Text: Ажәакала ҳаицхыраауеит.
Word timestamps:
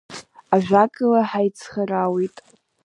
Ажәакала 0.55 1.21
ҳаицхыраауеит. 1.29 2.35